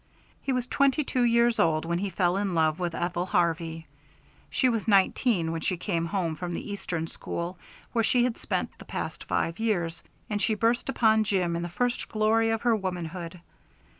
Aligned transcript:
He 0.41 0.51
was 0.51 0.65
twenty 0.65 1.03
two 1.03 1.21
years 1.23 1.59
old 1.59 1.85
when 1.85 1.99
he 1.99 2.09
fell 2.09 2.35
in 2.35 2.55
love 2.55 2.79
with 2.79 2.95
Ethel 2.95 3.27
Harvey. 3.27 3.85
She 4.49 4.67
was 4.67 4.87
nineteen 4.87 5.51
when 5.51 5.61
she 5.61 5.77
came 5.77 6.07
home 6.07 6.35
from 6.35 6.55
the 6.55 6.71
Eastern 6.71 7.05
school 7.05 7.59
where 7.91 8.03
she 8.03 8.23
had 8.23 8.35
spent 8.39 8.75
the 8.79 8.85
past 8.85 9.23
five 9.25 9.59
years, 9.59 10.03
and 10.27 10.41
she 10.41 10.55
burst 10.55 10.89
upon 10.89 11.23
Jim 11.23 11.55
in 11.55 11.61
the 11.61 11.69
first 11.69 12.09
glory 12.09 12.49
of 12.49 12.63
her 12.63 12.75
womanhood. 12.75 13.41